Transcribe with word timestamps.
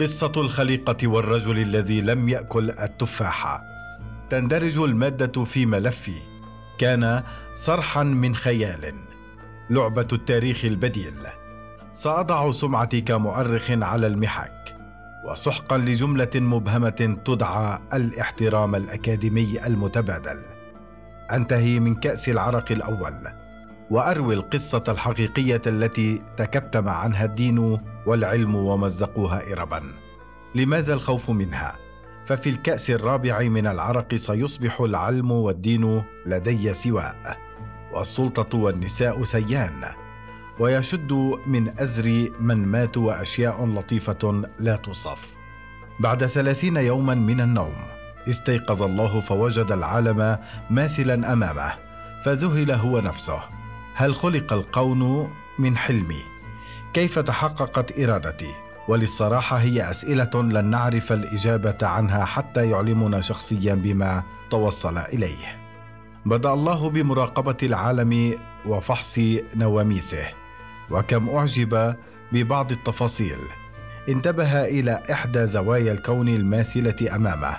قصة 0.00 0.32
الخليقة 0.36 1.08
والرجل 1.08 1.58
الذي 1.58 2.00
لم 2.00 2.28
يأكل 2.28 2.70
التفاحة 2.70 3.64
تندرج 4.30 4.78
المادة 4.78 5.44
في 5.44 5.66
ملفي. 5.66 6.22
كان 6.78 7.22
صرحا 7.54 8.02
من 8.02 8.34
خيال. 8.34 8.94
لعبة 9.70 10.06
التاريخ 10.12 10.64
البديل. 10.64 11.14
سأضع 11.92 12.50
سمعتي 12.50 13.00
كمؤرخ 13.00 13.70
على 13.70 14.06
المحك 14.06 14.76
وسحقا 15.24 15.78
لجملة 15.78 16.30
مبهمة 16.34 17.18
تدعى 17.24 17.78
الاحترام 17.94 18.74
الأكاديمي 18.74 19.66
المتبادل. 19.66 20.42
أنتهي 21.32 21.80
من 21.80 21.94
كأس 21.94 22.28
العرق 22.28 22.72
الأول. 22.72 23.14
وأروي 23.90 24.34
القصة 24.34 24.84
الحقيقية 24.88 25.62
التي 25.66 26.22
تكتم 26.36 26.88
عنها 26.88 27.24
الدين 27.24 27.78
والعلم 28.08 28.54
ومزقوها 28.54 29.52
إربا. 29.52 29.82
لماذا 30.54 30.94
الخوف 30.94 31.30
منها؟ 31.30 31.76
ففي 32.24 32.50
الكأس 32.50 32.90
الرابع 32.90 33.40
من 33.40 33.66
العرق 33.66 34.14
سيصبح 34.14 34.80
العلم 34.80 35.30
والدين 35.30 36.02
لدي 36.26 36.74
سواء 36.74 37.38
والسلطة 37.94 38.58
والنساء 38.58 39.24
سيان. 39.24 39.84
ويشد 40.58 41.12
من 41.46 41.78
أزر 41.78 42.30
من 42.40 42.66
ماتوا 42.66 43.06
وأشياء 43.06 43.66
لطيفة 43.66 44.42
لا 44.58 44.76
توصف. 44.76 45.36
بعد 46.00 46.26
ثلاثين 46.26 46.76
يوما 46.76 47.14
من 47.14 47.40
النوم 47.40 47.74
استيقظ 48.28 48.82
الله 48.82 49.20
فوجد 49.20 49.72
العالم 49.72 50.38
ماثلا 50.70 51.32
أمامه 51.32 51.72
فذهل 52.24 52.70
هو 52.70 53.00
نفسه. 53.00 53.40
هل 53.94 54.14
خلق 54.14 54.52
القون 54.52 55.30
من 55.58 55.76
حلمي؟ 55.76 56.37
كيف 56.98 57.18
تحققت 57.18 57.98
إرادتي؟ 57.98 58.54
وللصراحة 58.88 59.56
هي 59.56 59.90
أسئلة 59.90 60.30
لن 60.34 60.64
نعرف 60.64 61.12
الإجابة 61.12 61.86
عنها 61.86 62.24
حتى 62.24 62.70
يعلمنا 62.70 63.20
شخصيا 63.20 63.74
بما 63.74 64.22
توصل 64.50 64.98
إليه. 64.98 65.60
بدأ 66.26 66.52
الله 66.52 66.90
بمراقبة 66.90 67.56
العالم 67.62 68.38
وفحص 68.66 69.20
نواميسه. 69.56 70.26
وكم 70.90 71.28
أعجب 71.28 71.94
ببعض 72.32 72.72
التفاصيل. 72.72 73.38
انتبه 74.08 74.64
إلى 74.64 75.02
إحدى 75.12 75.46
زوايا 75.46 75.92
الكون 75.92 76.28
الماثلة 76.28 77.16
أمامه. 77.16 77.56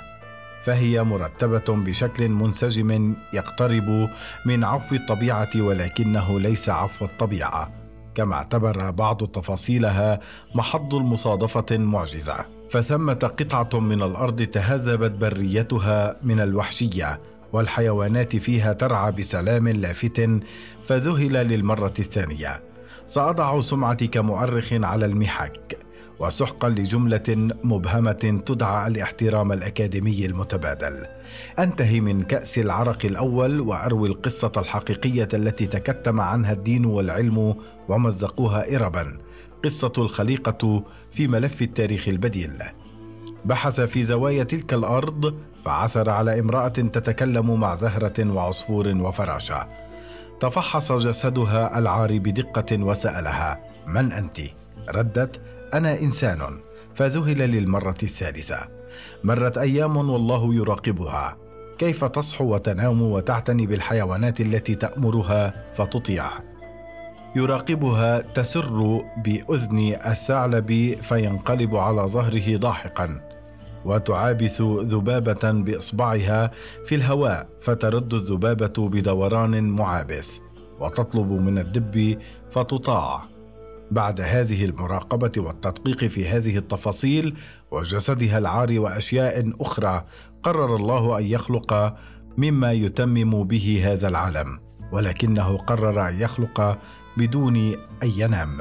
فهي 0.66 1.04
مرتبة 1.04 1.76
بشكل 1.76 2.30
منسجم 2.30 3.16
يقترب 3.34 4.10
من 4.46 4.64
عفو 4.64 4.96
الطبيعة 4.96 5.52
ولكنه 5.56 6.40
ليس 6.40 6.70
عفو 6.70 7.06
الطبيعة. 7.06 7.79
كما 8.20 8.36
اعتبر 8.36 8.92
بعض 8.92 9.24
تفاصيلها 9.24 10.20
محض 10.56 10.96
المصادفة 10.96 11.78
معجزة. 11.78 12.46
فثمة 12.70 13.14
قطعة 13.14 13.80
من 13.80 14.02
الأرض 14.02 14.42
تهذبت 14.42 15.12
بريتها 15.12 16.16
من 16.24 16.40
الوحشية 16.40 17.22
والحيوانات 17.54 18.36
فيها 18.36 18.74
ترعى 18.74 19.12
بسلام 19.12 19.68
لافت 19.68 20.30
فذهل 20.84 21.34
للمرة 21.34 21.94
الثانية. 22.00 22.64
سأضع 23.06 23.62
سمعتي 23.62 24.08
كمؤرخ 24.08 24.74
على 24.74 25.06
المحك. 25.06 25.78
وسحقا 26.20 26.70
لجملة 26.70 27.50
مبهمة 27.64 28.42
تدعى 28.46 28.88
الاحترام 28.88 29.52
الأكاديمي 29.52 30.26
المتبادل. 30.26 31.06
أنتهي 31.60 32.00
من 32.00 32.24
كأس 32.24 32.60
العرق 32.60 33.06
الأول 33.06 33.62
وأروي 33.62 34.10
القصة 34.10 34.52
الحقيقية 34.58 35.28
التي 35.34 35.68
تكتم 35.68 36.22
عنها 36.22 36.52
الدين 36.52 36.86
والعلم 36.86 37.56
ومزقوها 37.90 38.76
اربا. 38.76 39.20
قصة 39.64 39.94
الخليقة 39.98 40.84
في 41.12 41.28
ملف 41.28 41.62
التاريخ 41.62 42.08
البديل. 42.08 42.64
بحث 43.46 43.82
في 43.82 44.04
زوايا 44.04 44.44
تلك 44.44 44.74
الأرض 44.74 45.40
فعثر 45.66 46.10
على 46.10 46.40
امرأة 46.40 46.68
تتكلم 46.68 47.60
مع 47.60 47.76
زهرة 47.76 48.34
وعصفور 48.34 48.88
وفراشة. 48.88 49.68
تفحص 50.40 50.92
جسدها 50.92 51.80
العاري 51.80 52.20
بدقة 52.20 52.84
وسألها 52.84 53.60
من 53.88 54.12
أنت؟ 54.12 54.40
ردت 54.90 55.42
أنا 55.74 56.00
إنسان. 56.00 56.60
فذهل 56.96 57.38
للمرة 57.38 57.98
الثالثة. 58.04 58.68
مرت 59.24 59.58
أيام 59.58 59.98
والله 59.98 60.56
يراقبها. 60.56 61.38
كيف 61.78 62.06
تصحو 62.06 62.54
وتنام 62.54 63.02
وتعتني 63.02 63.68
بالحيوانات 63.68 64.42
التي 64.42 64.76
تأمرها 64.76 65.74
فتطيع. 65.74 66.26
يراقبها 67.36 68.22
تسر 68.22 69.02
بأذن 69.26 69.96
الثعلب 70.06 70.96
فينقلب 71.02 71.76
على 71.76 72.02
ظهره 72.02 72.58
ضاحكا 72.58 73.22
وتعابث 73.86 74.62
ذبابة 74.62 75.52
بإصبعها 75.52 76.52
في 76.86 76.96
الهواء 76.96 77.50
فترد 77.62 78.14
الذبابة 78.14 78.90
بدوران 78.90 79.70
معابث. 79.70 80.40
وتطلب 80.80 81.32
من 81.32 81.58
الدب 81.58 82.18
فتطاع. 82.52 83.39
بعد 83.92 84.22
هذه 84.22 84.66
المراقبة 84.66 85.32
والتدقيق 85.38 86.06
في 86.06 86.28
هذه 86.28 86.58
التفاصيل 86.58 87.38
وجسدها 87.72 88.38
العار 88.38 88.80
وأشياء 88.80 89.52
أخرى 89.62 90.06
قرر 90.44 90.76
الله 90.76 91.20
أن 91.20 91.24
يخلق 91.24 91.96
مما 92.38 92.72
يتمم 92.72 93.44
به 93.44 93.82
هذا 93.86 94.08
العالم 94.08 94.60
ولكنه 94.92 95.58
قرر 95.58 96.10
أن 96.10 96.22
يخلق 96.22 96.78
بدون 97.18 97.56
أن 98.04 98.12
ينام. 98.18 98.58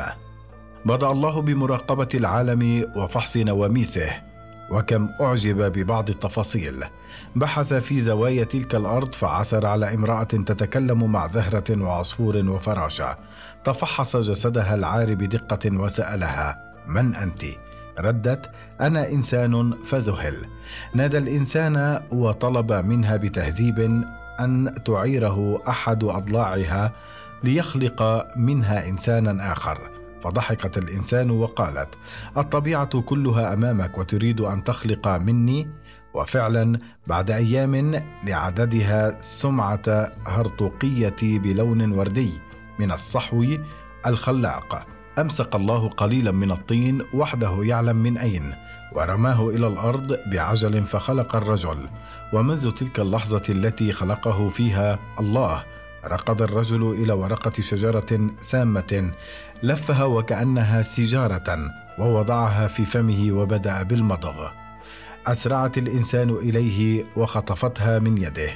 بدأ 0.84 1.10
الله 1.10 1.40
بمراقبة 1.40 2.08
العالم 2.14 2.92
وفحص 2.96 3.36
نواميسه. 3.36 4.27
وكم 4.70 5.08
أعجب 5.20 5.72
ببعض 5.72 6.08
التفاصيل. 6.08 6.84
بحث 7.36 7.74
في 7.74 8.00
زوايا 8.00 8.44
تلك 8.44 8.74
الأرض 8.74 9.14
فعثر 9.14 9.66
على 9.66 9.94
امرأة 9.94 10.22
تتكلم 10.24 11.12
مع 11.12 11.26
زهرة 11.26 11.82
وعصفور 11.82 12.36
وفراشه 12.36 13.16
تفحص 13.64 14.16
جسدها 14.16 14.74
العار 14.74 15.14
بدقة 15.14 15.78
وسألها 15.78 16.74
من 16.86 17.14
أنت؟ 17.14 17.42
ردت 18.00 18.50
أنا 18.80 19.08
إنسان 19.10 19.78
فذهل. 19.84 20.46
نادى 20.94 21.18
الإنسان 21.18 22.02
وطلب 22.10 22.72
منها 22.72 23.16
بتهذيب 23.16 24.04
أن 24.40 24.72
تعيره 24.84 25.62
أحد 25.68 26.04
أضلاعها 26.04 26.92
ليخلق 27.44 28.26
منها 28.36 28.88
إنسانا 28.88 29.52
آخر. 29.52 29.90
فضحكت 30.20 30.78
الإنسان 30.78 31.30
وقالت 31.30 31.88
الطبيعة 32.36 33.00
كلها 33.00 33.52
أمامك 33.52 33.98
وتريد 33.98 34.40
أن 34.40 34.62
تخلق 34.62 35.08
مني؟ 35.08 35.70
وفعلا 36.14 36.78
بعد 37.06 37.30
أيام 37.30 38.02
لعددها 38.24 39.20
سمعه 39.20 40.12
هرطوقيه 40.26 41.16
بلون 41.22 41.92
وردي 41.92 42.30
من 42.78 42.92
الصحو 42.92 43.46
الخلاق. 44.06 44.86
أمسك 45.18 45.54
الله 45.54 45.88
قليلا 45.88 46.32
من 46.32 46.50
الطين 46.50 47.02
وحده 47.14 47.58
يعلم 47.62 47.96
من 47.96 48.18
أين 48.18 48.54
ورماه 48.94 49.48
إلى 49.48 49.66
الأرض 49.66 50.18
بعجل 50.26 50.82
فخلق 50.82 51.36
الرجل. 51.36 51.88
ومنذ 52.32 52.70
تلك 52.70 53.00
اللحظة 53.00 53.42
التي 53.48 53.92
خلقه 53.92 54.48
فيها 54.48 54.98
الله 55.20 55.64
ركض 56.04 56.42
الرجل 56.42 56.90
إلى 56.90 57.12
ورقة 57.12 57.62
شجرة 57.62 58.30
سامة 58.40 59.12
لفها 59.62 60.04
وكأنها 60.04 60.82
سجاره 60.82 61.70
ووضعها 61.98 62.66
في 62.66 62.84
فمه 62.84 63.32
وبدأ 63.32 63.82
بالمضغ. 63.82 64.48
أسرعت 65.26 65.78
الإنسان 65.78 66.30
إليه 66.30 67.04
وخطفتها 67.16 67.98
من 67.98 68.18
يده 68.18 68.50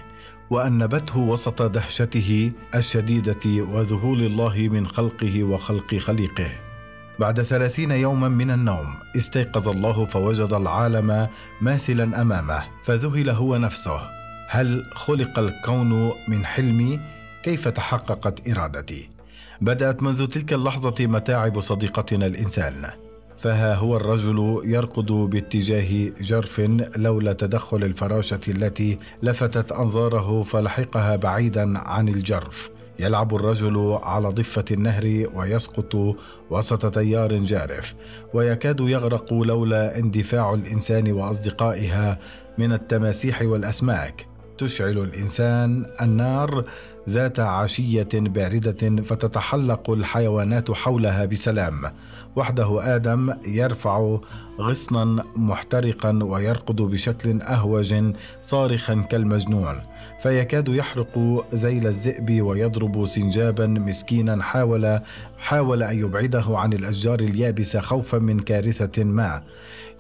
وأنبته 0.51 1.19
وسط 1.19 1.63
دهشته 1.63 2.53
الشديدة 2.75 3.65
وذهول 3.75 4.21
الله 4.23 4.69
من 4.73 4.87
خلقه 4.87 5.45
وخلق 5.45 5.95
خليقه. 5.95 6.51
بعد 7.19 7.43
ثلاثين 7.43 7.91
يوما 7.91 8.29
من 8.29 8.51
النوم 8.51 8.95
استيقظ 9.17 9.69
الله 9.69 10.05
فوجد 10.05 10.53
العالم 10.53 11.29
ماثلا 11.61 12.23
أمامه 12.23 12.65
فذهل 12.83 13.31
هو 13.31 13.57
نفسه. 13.57 14.01
هل 14.49 14.91
خلق 14.95 15.39
الكون 15.39 16.13
من 16.29 16.47
حلمي 16.47 17.01
كيف 17.43 17.69
تحققت 17.69 18.49
إرادتي؟ 18.49 19.09
بدأت 19.61 20.03
منذ 20.03 20.27
تلك 20.27 20.53
اللحظة 20.53 21.07
متاعب 21.07 21.61
صديقتنا 21.61 22.27
الإنسان 22.27 22.75
فها 23.37 23.75
هو 23.75 23.97
الرجل 23.97 24.63
يركض 24.65 25.13
باتجاه 25.13 26.11
جرف 26.21 26.61
لولا 26.97 27.33
تدخل 27.33 27.85
الفراشة 27.85 28.41
التي 28.49 28.99
لفتت 29.23 29.73
أنظاره 29.73 30.43
فلحقها 30.43 31.17
بعيدا 31.17 31.79
عن 31.79 32.09
الجرف. 32.09 32.71
يلعب 32.99 33.35
الرجل 33.35 33.99
على 34.03 34.29
ضفة 34.29 34.65
النهر 34.71 35.27
ويسقط 35.35 36.17
وسط 36.51 36.95
تيار 36.95 37.35
جارف 37.35 37.95
ويكاد 38.35 38.81
يغرق 38.81 39.35
لولا 39.35 39.99
اندفاع 39.99 40.55
الإنسان 40.55 41.13
وأصدقائها 41.13 42.19
من 42.59 42.73
التماسيح 42.73 43.43
والأسماك. 43.43 44.27
تشعل 44.59 44.99
الإنسان 44.99 45.87
النار 46.01 46.65
ذات 47.09 47.41
عشية 47.41 48.09
باردة 48.15 49.03
فتتحلق 49.03 49.91
الحيوانات 49.91 50.71
حولها 50.71 51.25
بسلام. 51.25 51.75
وحده 52.37 52.97
آدم 52.97 53.35
يرفع 53.47 54.19
غصنا 54.61 55.25
محترقا 55.37 56.19
ويرقد 56.23 56.77
بشكل 56.77 57.43
أهوج 57.43 57.95
صارخا 58.43 58.95
كالمجنون. 59.11 59.81
فيكاد 60.23 60.69
يحرق 60.69 61.45
ذيل 61.55 61.87
الذئب 61.87 62.43
ويضرب 62.43 63.05
سنجابا 63.05 63.67
مسكينا 63.67 64.43
حاول 64.43 65.01
حاول 65.39 65.83
أن 65.83 65.99
يبعده 65.99 66.45
عن 66.49 66.73
الأشجار 66.73 67.21
اليابسة 67.21 67.81
خوفا 67.81 68.19
من 68.19 68.41
كارثة 68.41 69.05
ما. 69.05 69.43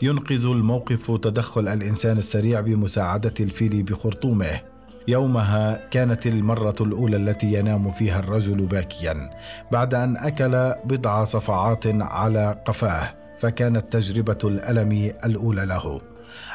ينقذ 0.02 0.46
الموقف 0.46 1.10
تدخل 1.10 1.68
الإنسان 1.68 2.18
السريع 2.18 2.60
بمساعدة 2.60 3.34
الفيل 3.40 3.82
بخرطومه. 3.82 4.71
يومها 5.08 5.88
كانت 5.90 6.26
المرة 6.26 6.74
الأولى 6.80 7.16
التي 7.16 7.52
ينام 7.52 7.90
فيها 7.90 8.18
الرجل 8.18 8.66
باكيا 8.66 9.30
بعد 9.72 9.94
أن 9.94 10.16
أكل 10.16 10.74
بضع 10.84 11.24
صفعات 11.24 11.84
على 11.86 12.62
قفاه 12.66 13.14
فكانت 13.38 13.92
تجربة 13.92 14.38
الألم 14.44 15.12
الأولى 15.24 15.66
له. 15.66 16.00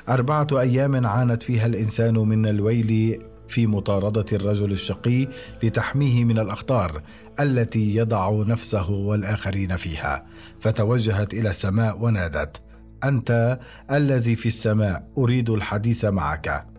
أربعة 0.10 0.48
أيام 0.52 1.08
عانت 1.08 1.44
فيها 1.44 1.66
الإنسان 1.66 2.14
من 2.18 2.46
الويل 2.46 3.22
في 3.48 3.68
مطاردة 3.68 4.26
الرجل 4.34 4.72
الشقي 4.72 5.28
لتحميه 5.64 6.24
من 6.26 6.40
الأخطار 6.40 7.02
التي 7.40 7.96
يضع 7.96 8.44
نفسه 8.48 8.92
والآخرين 8.92 9.76
فيها. 9.76 10.26
فتوجهت 10.60 11.34
إلى 11.34 11.50
السماء 11.50 12.02
ونادت 12.02 12.62
أنت 13.04 13.60
الذي 13.92 14.36
في 14.36 14.46
السماء 14.46 15.08
أريد 15.18 15.50
الحديث 15.50 16.06
معك. 16.06 16.77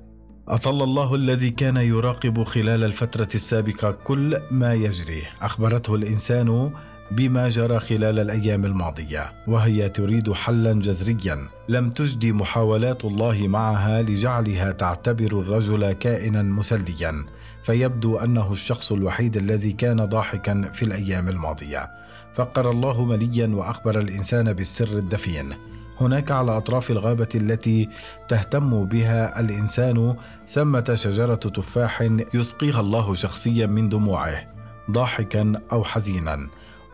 أطل 0.49 0.83
الله 0.83 1.15
الذي 1.15 1.51
كان 1.51 1.77
يراقب 1.77 2.43
خلال 2.43 2.85
الفترة 2.85 3.29
السابقة 3.35 3.91
كل 3.91 4.41
ما 4.51 4.75
يجري. 4.75 5.23
أخبرته 5.43 5.95
الإنسان 5.95 6.71
بما 7.11 7.49
جرى 7.49 7.79
خلال 7.79 8.19
الأيام 8.19 8.65
الماضية 8.65 9.33
وهي 9.47 9.89
تريد 9.89 10.33
حلا 10.33 10.73
جذريا. 10.73 11.49
لم 11.69 11.91
تجدي 11.91 12.33
محاولات 12.33 13.05
الله 13.05 13.49
معها 13.49 14.03
لجعلها 14.03 14.73
تعتبر 14.73 15.41
الرجل 15.41 15.93
كائنا 15.93 16.43
مسليا. 16.43 17.25
فيبدو 17.63 18.19
أنه 18.19 18.53
الشخص 18.53 18.93
الوحيد 18.93 19.37
الذي 19.37 19.73
كان 19.73 20.05
ضاحكا 20.05 20.71
في 20.73 20.83
الأيام 20.83 21.29
الماضية. 21.29 21.91
فقر 22.35 22.71
الله 22.71 23.05
مليا 23.05 23.47
وأخبر 23.47 23.99
الإنسان 23.99 24.53
بالسر 24.53 24.99
الدفين. 24.99 25.68
هناك 26.01 26.31
على 26.31 26.57
أطراف 26.57 26.91
الغابة 26.91 27.29
التي 27.35 27.89
تهتم 28.29 28.85
بها 28.85 29.41
الإنسان 29.41 30.17
ثمة 30.49 30.95
شجرة 30.95 31.35
تفاح 31.35 32.09
يسقيها 32.35 32.81
الله 32.81 33.15
شخصيا 33.15 33.67
من 33.67 33.89
دموعه 33.89 34.47
ضاحكا 34.91 35.53
أو 35.73 35.85
حزينا. 35.85 36.49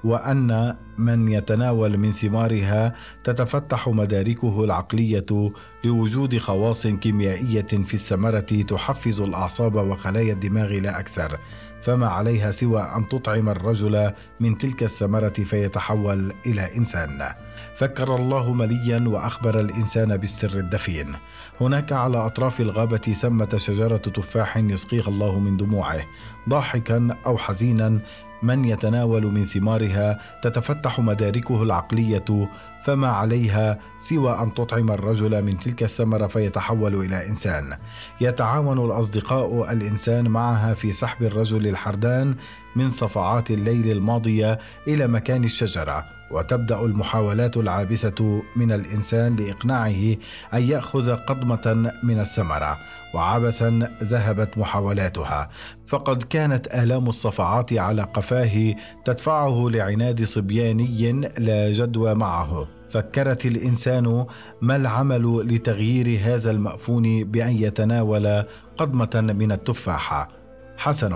وأن 0.05 0.77
من 0.99 1.29
يتناول 1.29 1.99
من 1.99 2.13
ثمارها 2.13 2.95
تتفتح 3.25 3.89
مداركه 3.89 4.65
العقلية 4.65 5.53
لوجود 5.85 6.39
خواص 6.39 6.87
كيميائية 6.87 7.67
في 7.67 7.95
الثمرة 7.95 8.41
تحفز 8.69 9.21
الأعصاب 9.21 9.75
وخلايا 9.75 10.33
الدماغ 10.33 10.69
لا 10.69 11.01
أكثر. 11.01 11.39
فما 11.85 12.07
عليها 12.07 12.51
سوى 12.51 12.83
أن 12.83 13.09
تطعم 13.09 13.49
الرجل 13.49 14.13
من 14.41 14.59
تلك 14.59 14.83
الثمرة 14.83 15.29
فيتحول 15.29 16.33
إلى 16.47 16.77
إنسان. 16.77 17.29
فكر 17.75 18.15
الله 18.15 18.53
مليا 18.53 19.09
وأخبر 19.09 19.61
الإنسان 19.61 20.17
بالسر 20.17 20.59
الدفين. 20.59 21.13
هناك 21.61 21.93
على 21.93 22.17
أطراف 22.17 22.61
الغابة 22.61 22.97
ثمة 22.97 23.57
شجرة 23.57 23.97
تفاح 23.97 24.57
يسقيها 24.57 25.09
الله 25.09 25.39
من 25.39 25.57
دموعه 25.57 26.01
ضاحكا 26.49 27.17
أو 27.27 27.39
حزينا 27.39 27.99
من 28.45 28.65
يتناول 28.65 29.27
من 29.27 29.45
ثمارها 29.45 30.19
تتفتح 30.43 31.01
مداركه 31.01 31.63
العقلية 31.63 32.49
فما 32.83 33.09
عليها 33.09 33.79
سوى 33.99 34.39
أن 34.39 34.55
تطعم 34.55 34.91
الرجل 34.91 35.43
من 35.43 35.59
تلك 35.59 35.83
الثمرة 35.83 36.27
فيتحول 36.27 36.95
إلى 36.95 37.27
إنسان. 37.27 37.77
يتعاون 38.21 38.79
الأصدقاء 38.79 39.73
الإنسان 39.73 40.29
معها 40.29 40.75
في 40.75 40.93
سحب 40.93 41.23
الرجل 41.23 41.67
الحردان 41.69 42.35
من 42.77 42.89
صفعات 42.89 43.51
الليل 43.51 43.91
الماضية 43.91 44.59
إلى 44.89 45.07
مكان 45.07 45.45
الشجرة. 45.45 46.05
وتبدأ 46.35 46.81
المحاولات 46.81 47.57
العابثة 47.57 48.43
من 48.57 48.73
الإنسان 48.73 49.37
لإقناعه 49.37 50.17
أن 50.55 50.63
يأخذ 50.63 51.17
قضمة 51.17 51.93
من 52.03 52.21
الثمرة 52.21 52.79
وعبثا 53.15 53.97
ذهبت 54.03 54.59
محاولاتها. 54.59 55.49
فقد 55.87 56.23
كانت 56.23 56.67
آلام 56.67 57.09
الصفعات 57.09 57.73
على 57.73 58.03
قفاه 58.03 58.75
تدفعه 59.05 59.69
لعناد 59.71 60.25
صبياني 60.25 61.31
لا 61.39 61.73
جدوى 61.73 62.15
معه. 62.15 62.69
فكرت 62.89 63.47
الإنسان 63.47 64.27
ما 64.63 64.77
العمل 64.77 65.55
لتغيير 65.55 66.21
هذا 66.25 66.51
المأفون 66.51 67.25
بأن 67.25 67.57
يتناول 67.57 68.45
قضمة 68.77 69.35
من 69.39 69.53
التفاحة. 69.53 70.44
حسن. 70.77 71.15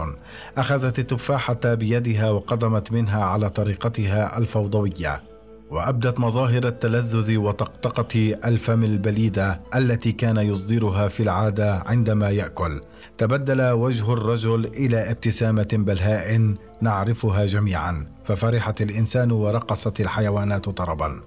أخذت 0.56 0.98
التفاحه 0.98 1.60
بيدها 1.64 2.30
وقدمت 2.30 2.92
منها 2.92 3.24
على 3.24 3.50
طريقتها 3.50 4.38
الفوضوية 4.38 5.22
وأبدت 5.70 6.20
مظاهر 6.20 6.66
التلذذ 6.66 7.36
وطقطقة 7.36 8.34
الفم 8.44 8.84
البليدة 8.84 9.60
التي 9.74 10.12
كان 10.12 10.36
يصدرها 10.36 11.08
في 11.08 11.22
العادة 11.22 11.82
عندما 11.86 12.30
يأكل. 12.30 12.80
تبدل 13.18 13.62
وجه 13.62 14.12
الرجل 14.12 14.64
إلى 14.64 15.10
ابتسامة 15.10 15.68
بلهاء 15.72 16.54
نعرفها 16.80 17.46
جميعا 17.46 18.06
ففرحت 18.24 18.82
الإنسان 18.82 19.30
ورقصت 19.30 20.00
الحيوانات 20.00 20.68
طربا. 20.68 21.22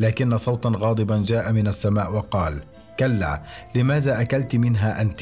لكن 0.00 0.38
صوتا 0.38 0.72
غاضبا 0.76 1.22
جاء 1.26 1.52
من 1.52 1.68
السماء 1.68 2.12
وقال 2.12 2.62
كلا 2.98 3.42
لماذا 3.74 4.20
أكلت 4.20 4.56
منها 4.56 5.00
أنت؟ 5.00 5.20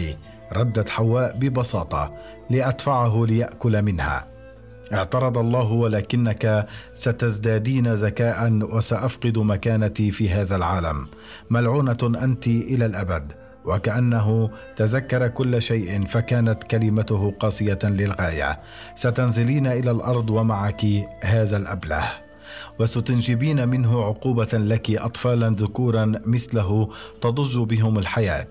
ردت 0.53 0.89
حواء 0.89 1.37
ببساطة 1.37 2.15
لأدفعه 2.51 3.25
ليأكل 3.27 3.83
منها. 3.83 4.29
اعترض 4.93 5.39
الله 5.39 5.73
ولكنك 5.73 6.67
ستزدادين 6.95 7.95
ذكاء 7.95 8.53
وسأفقد 8.53 9.39
مكانتي 9.39 10.11
في 10.11 10.31
هذا 10.31 10.57
العالم. 10.57 11.07
ملعونة 11.51 11.99
أنت 12.23 12.47
إلى 12.47 12.87
الأبد. 12.87 13.33
وكأنه 13.65 14.51
تذكر 14.77 15.29
كل 15.29 15.63
شيء 15.63 16.05
فكانت 16.05 16.65
كلمته 16.65 17.35
قاسية 17.41 17.79
للغاية. 17.85 18.61
ستنزلين 18.95 19.67
إلى 19.67 19.91
الأرض 19.91 20.31
ومعك 20.31 20.85
هذا 21.23 21.57
الأبله. 21.57 22.05
وستنجبين 22.79 23.69
منه 23.69 24.03
عقوبة 24.03 24.49
لك 24.53 24.91
اطفالا 24.91 25.49
ذكورا 25.51 26.13
مثله 26.27 26.89
تضج 27.21 27.59
بهم 27.59 27.99
الحياة. 27.99 28.49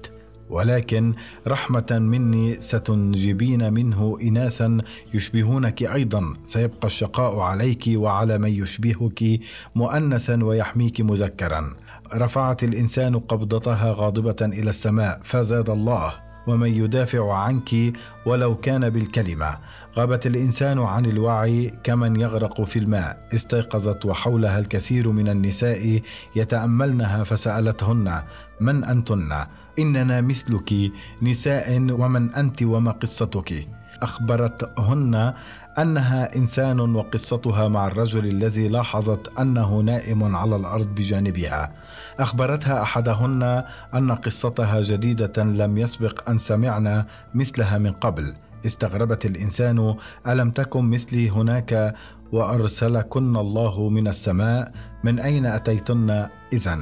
ولكن 0.53 1.13
رحمة 1.47 1.85
مني 1.91 2.59
ستنجبين 2.59 3.73
منه 3.73 4.17
إناثا 4.21 4.77
يشبهونك 5.13 5.83
أيضا. 5.83 6.33
سيبقى 6.43 6.87
الشقاء 6.87 7.39
عليك 7.39 7.83
وعلى 7.87 8.37
من 8.37 8.49
يشبهك 8.49 9.39
مؤنثا 9.75 10.43
ويحميك 10.43 11.01
مذكرا. 11.01 11.75
رفعت 12.15 12.63
الإنسان 12.63 13.19
قبضتها 13.19 13.93
غاضبة 13.97 14.41
إلى 14.41 14.69
السماء 14.69 15.19
فزاد 15.23 15.69
الله. 15.69 16.32
ومن 16.47 16.69
يدافع 16.69 17.33
عنك 17.33 17.93
ولو 18.25 18.55
كان 18.55 18.89
بالكلمة. 18.89 19.57
غابت 19.97 20.27
الإنسان 20.27 20.79
عن 20.79 21.05
الوعي 21.05 21.73
كمن 21.83 22.15
يغرق 22.19 22.61
في 22.61 22.79
الماء. 22.79 23.27
استيقظت 23.33 24.05
وحولها 24.05 24.59
الكثير 24.59 25.09
من 25.09 25.29
النساء 25.29 26.01
يتأملنها 26.35 27.23
فسألتهن 27.23 28.21
من 28.61 28.83
أنتن؟ 28.83 29.45
إننا 29.79 30.21
مثلك 30.21 30.73
نساء 31.21 31.77
ومن 31.91 32.33
أنت 32.33 32.63
وما 32.63 32.91
قصتك؟ 32.91 33.67
أخبرتهن 34.01 35.33
أنها 35.79 36.35
إنسان 36.35 36.79
وقصتها 36.79 37.67
مع 37.67 37.87
الرجل 37.87 38.25
الذي 38.25 38.67
لاحظت 38.67 39.39
أنه 39.39 39.79
نائم 39.79 40.35
على 40.35 40.55
الأرض 40.55 40.87
بجانبها. 40.87 41.73
أخبرتها 42.19 42.81
أحدهن 42.81 43.63
أن 43.93 44.11
قصتها 44.11 44.81
جديدة 44.81 45.43
لم 45.43 45.77
يسبق 45.77 46.29
أن 46.29 46.37
سمعنا 46.37 47.05
مثلها 47.33 47.77
من 47.77 47.91
قبل. 47.91 48.33
استغربت 48.65 49.25
الإنسان 49.25 49.95
ألم 50.27 50.51
تكن 50.51 50.83
مثلي 50.83 51.29
هناك 51.29 51.95
وأرسلكن 52.31 53.35
الله 53.35 53.89
من 53.89 54.07
السماء؟ 54.07 54.71
من 55.03 55.19
أين 55.19 55.45
أتيتن 55.45 56.27
اذا 56.53 56.79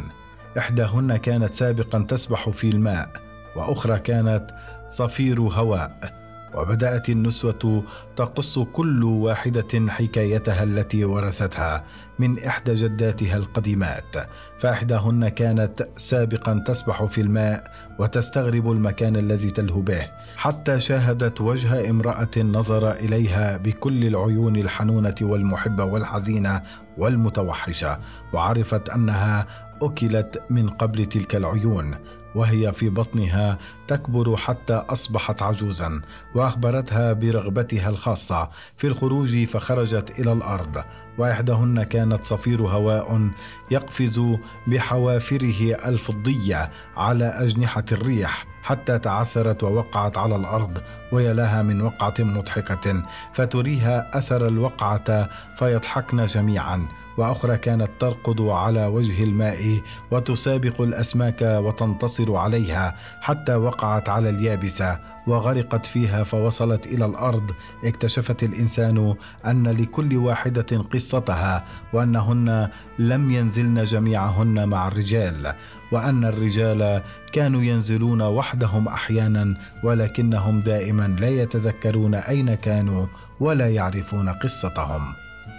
إحداهن 0.58 1.18
كانت 1.18 1.54
سابقا 1.54 2.00
تسبح 2.00 2.50
في 2.50 2.70
الماء 2.70 3.10
وأخرى 3.56 4.00
كانت 4.00 4.48
صفير 4.90 5.42
هواء. 5.42 6.21
وبدأت 6.56 7.10
النسوة 7.10 7.84
تقص 8.16 8.60
كل 8.60 9.04
واحدة 9.04 9.90
حكايتها 9.90 10.64
التي 10.64 11.06
ورثتها 11.06 11.84
من 12.20 12.40
إحدى 12.40 12.74
جداتها 12.74 13.38
القديمات 13.38 14.16
فإحداهن 14.58 15.30
كانت 15.30 15.88
سابقا 15.96 16.64
تسبح 16.68 17.04
في 17.04 17.22
الماء 17.22 17.64
وتستغرب 18.00 18.72
المكان 18.72 19.16
الذي 19.16 19.52
تلهو 19.52 19.82
به 19.82 20.08
حتى 20.38 20.80
شاهدت 20.80 21.42
وجه 21.42 21.90
امرأة 21.90 22.38
نظر 22.38 22.92
إليها 22.92 23.58
بكل 23.58 24.08
العيون 24.08 24.56
الحنونة 24.56 25.16
والمحبه 25.22 25.84
والحزينة 25.84 26.62
والمتوحشة 26.98 28.00
وعرفت 28.34 28.90
أنها 28.90 29.48
أكلت 29.82 30.42
من 30.50 30.70
قبل 30.70 31.06
تلك 31.06 31.36
العيون. 31.36 31.96
وهي 32.36 32.74
في 32.74 32.90
بطنها 32.90 33.58
تكبر 33.88 34.38
حتى 34.38 34.74
أصبحت 34.74 35.42
عجوزا 35.42 36.02
وأخبرتها 36.36 37.14
برغبتها 37.14 37.90
الخاصة 37.90 38.50
في 38.78 38.88
الخروج 38.88 39.46
فخرجت 39.46 40.20
إلى 40.20 40.32
الأرض. 40.32 40.84
وإحداهن 41.18 41.84
كانت 41.84 42.24
صفير 42.24 42.62
هواء 42.62 43.30
يقفز 43.72 44.22
بحوافره 44.68 45.88
الفضية 45.90 46.72
على 46.98 47.26
أجنحة 47.26 47.86
الريح. 47.92 48.51
حتى 48.64 49.00
تعثرت 49.00 49.64
ووقعت 49.64 50.18
على 50.18 50.36
الأرض 50.36 50.82
ويا 51.12 51.34
لها 51.34 51.62
من 51.62 51.82
وقعة 51.82 52.14
مضحكة 52.20 53.04
فتريها 53.34 54.18
أثر 54.18 54.48
الوقعة 54.48 55.30
فيضحكن 55.56 56.26
جميعا. 56.26 56.88
وأخرى 57.18 57.58
كانت 57.58 57.90
ترقد 58.00 58.42
على 58.42 58.86
وجه 58.86 59.24
الماء 59.24 59.82
وتسابق 60.12 60.82
الأسماك 60.82 61.42
وتنتصر 61.42 62.36
عليها 62.36 62.96
حتى 63.22 63.56
وقعت 63.56 64.10
على 64.10 64.30
اليابسه 64.30 65.00
وغرقت 65.28 65.86
فيها 65.86 66.24
فوصلت 66.24 66.86
إلى 66.86 67.06
الأرض. 67.06 67.52
اكتشفت 67.86 68.44
الإنسان 68.44 69.16
أن 69.46 69.68
لكل 69.68 70.18
واحدة 70.18 70.78
قصتها 70.94 71.66
وأنهن 71.94 72.70
لم 73.00 73.32
ينزلن 73.32 73.84
جميعهن 73.84 74.70
مع 74.70 74.88
الرجال. 74.88 75.54
وأن 75.92 76.26
الرجال 76.26 77.02
كانوا 77.32 77.62
ينزلون 77.62 78.22
وحدهم 78.22 78.88
أحيانا 78.88 79.56
ولكنهم 79.84 80.60
دائما 80.60 81.16
لا 81.20 81.30
يتذكرون 81.30 82.16
أين 82.16 82.56
كانوا 82.56 83.06
ولا 83.40 83.70
يعرفون 83.70 84.30
قصتهم. 84.30 85.14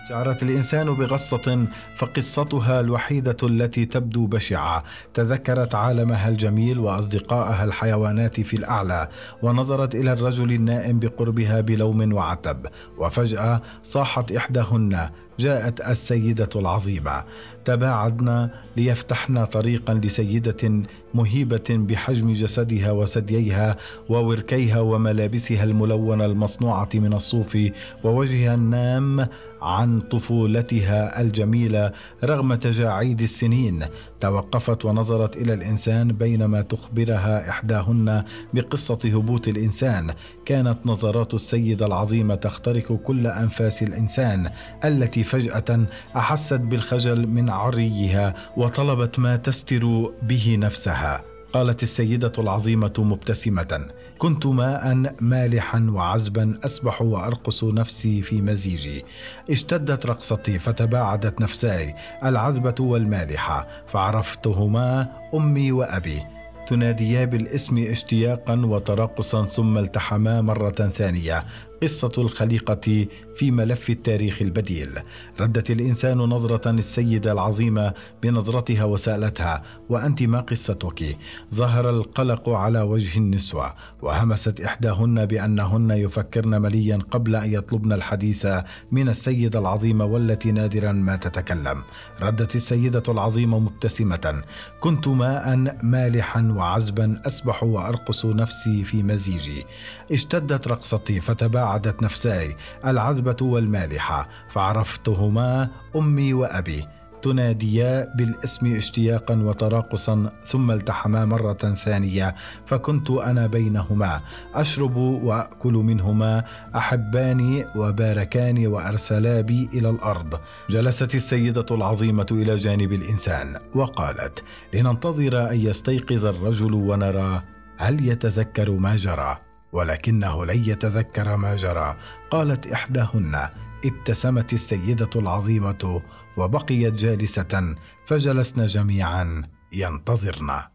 شعرت 0.08 0.42
الإنسان 0.42 0.94
بغصة 0.94 1.66
فقصتها 1.96 2.80
الوحيدة 2.80 3.36
التي 3.42 3.84
تبدو 3.84 4.26
بشعة. 4.26 4.84
تذكرت 5.14 5.74
عالمها 5.74 6.28
الجميل 6.28 6.78
واصدقائها 6.78 7.64
الحيوانات 7.64 8.40
في 8.40 8.56
الأعلى 8.56 9.08
ونظرت 9.42 9.94
إلى 9.94 10.12
الرجل 10.12 10.52
النائم 10.52 10.98
بقربها 10.98 11.60
بلوم 11.60 12.12
وعتب. 12.12 12.66
وفجأة 12.98 13.62
صاحت 13.82 14.32
إحداهن 14.32 15.10
جاءت 15.40 15.80
السيدة 15.80 16.48
العظيمة. 16.56 17.24
تباعدنا 17.64 18.50
ليفتحن 18.76 19.44
طريقا 19.44 19.94
لسيدة 19.94 20.82
مهيبة 21.14 21.64
بحجم 21.70 22.32
جسدها 22.32 22.90
وثدييها 22.90 23.76
ووركيها 24.08 24.80
وملابسها 24.80 25.64
الملونة 25.64 26.24
المصنوعة 26.24 26.88
من 26.94 27.12
الصوف 27.12 27.58
ووجهها 28.04 28.54
النام 28.54 29.26
عن 29.62 30.00
طفولتها 30.00 31.20
الجميلة 31.20 31.92
رغم 32.24 32.54
تجاعيد 32.54 33.20
السنين. 33.20 33.84
توقفت 34.22 34.84
ونظرت 34.84 35.36
إلى 35.36 35.54
الإنسان 35.54 36.12
بينما 36.12 36.60
تخبرها 36.60 37.50
إحداهن 37.50 38.24
بقصة 38.54 38.98
هبوط 39.04 39.48
الإنسان. 39.48 40.14
كانت 40.44 40.78
نظرات 40.86 41.34
السيده 41.34 41.86
العظيمه 41.86 42.34
تخترق 42.34 42.92
كل 42.92 43.26
أنفاس 43.26 43.82
الإنسان 43.82 44.50
التي 44.84 45.24
فجأة 45.24 45.86
أحست 46.16 46.60
بالخجل 46.60 47.26
من 47.26 47.50
عريها 47.50 48.34
وطلبت 48.56 49.18
ما 49.18 49.36
تستر 49.36 50.12
به 50.22 50.56
نفسها. 50.60 51.31
قالت 51.52 51.82
السيدة 51.82 52.32
العظيمة 52.38 52.92
مبتسمة 52.98 53.88
كنت 54.18 54.46
ماء 54.46 55.14
مالحا 55.20 55.86
وعذبا 55.90 56.58
أسبح 56.64 57.02
وأرقص 57.02 57.64
نفسي 57.64 58.22
في 58.22 58.42
مزيجي. 58.42 59.04
اشتدت 59.50 60.06
رقصتي 60.06 60.58
فتباعدت 60.58 61.40
نفساي 61.40 61.94
العذبة 62.24 62.74
والمالحة. 62.80 63.68
فعرفتهما 63.86 65.08
أمي 65.34 65.72
وأبي. 65.72 66.22
تناديا 66.66 67.24
بالاسم 67.24 67.78
اشتياقا 67.78 68.54
وترقصا 68.54 69.44
ثم 69.44 69.78
التحما 69.78 70.40
مرة 70.40 70.88
ثانية. 70.88 71.44
قصة 71.82 72.12
الخليقة 72.18 73.06
في 73.34 73.50
ملف 73.50 73.90
التاريخ 73.90 74.42
البديل. 74.42 74.98
ردت 75.40 75.70
الإنسان 75.70 76.18
نظرة 76.18 76.70
السيدة 76.70 77.32
العظيمة 77.32 77.94
بنظرتها 78.22 78.84
وسألتها 78.84 79.62
وأنت 79.88 80.22
ما 80.22 80.40
قصتك؟ 80.40 81.18
ظهر 81.54 81.90
القلق 81.90 82.48
على 82.48 82.80
وجه 82.80 83.18
النسوة 83.18 83.74
وهمست 84.02 84.60
إحداهن 84.60 85.26
بأنهن 85.26 85.90
يفكرن 85.90 86.62
مليا 86.62 86.98
قبل 87.10 87.36
أن 87.36 87.52
يطلبن 87.52 87.92
الحديث 87.92 88.46
من 88.90 89.08
السيدة 89.08 89.58
العظيمة 89.58 90.04
والتي 90.04 90.52
نادرا 90.52 90.92
ما 90.92 91.16
تتكلم. 91.16 91.82
ردت 92.22 92.56
السيدة 92.56 93.02
العظيمة 93.08 93.58
مبتسمة 93.58 94.42
كنت 94.80 95.08
ماء 95.08 95.76
مالحا 95.82 96.54
وعذبا 96.56 97.20
أسبح 97.26 97.62
وأرقص 97.62 98.26
نفسي 98.26 98.84
في 98.84 99.02
مزيجي. 99.02 99.64
اشتدت 100.12 100.68
رقصتي 100.68 101.20
فتباع 101.20 101.71
وعدت 101.72 102.02
نفساي 102.02 102.56
العذبة 102.86 103.36
والمالحة. 103.42 104.28
فعرفتهما 104.48 105.68
أمي 105.96 106.34
وأبي. 106.34 106.86
تناديا 107.22 108.14
بالاسم 108.16 108.76
اشتياقا 108.76 109.34
وتراقصا 109.34 110.30
ثم 110.44 110.70
التحما 110.70 111.24
مرة 111.24 111.74
ثانية. 111.84 112.34
فكنت 112.66 113.10
أنا 113.10 113.46
بينهما. 113.46 114.20
أشرب 114.54 114.96
وأكل 114.96 115.72
منهما. 115.72 116.44
أحباني 116.76 117.66
وباركاني 117.76 118.66
وأرسلا 118.66 119.40
بي 119.40 119.68
إلى 119.74 119.90
الأرض. 119.90 120.40
جلست 120.70 121.14
السيدة 121.14 121.66
العظيمة 121.70 122.26
إلى 122.30 122.56
جانب 122.56 122.92
الإنسان 122.92 123.56
وقالت 123.74 124.44
لننتظر 124.74 125.50
أن 125.50 125.56
يستيقظ 125.56 126.24
الرجل 126.24 126.74
ونرى 126.74 127.42
هل 127.78 128.08
يتذكر 128.08 128.70
ما 128.70 128.96
جرى. 128.96 129.51
ولكنه 129.72 130.44
لن 130.44 130.64
يتذكر 130.64 131.36
ما 131.36 131.56
جرى. 131.56 131.96
قالت 132.30 132.66
إحداهن 132.66 133.48
ابتسمت 133.84 134.52
السيدة 134.52 135.10
العظيمة 135.16 136.02
وبقيت 136.36 136.94
جالسة 136.94 137.74
فجلسن 138.04 138.66
جميعا 138.66 139.42
ينتظرن. 139.72 140.71